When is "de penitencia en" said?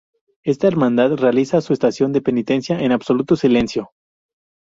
2.11-2.91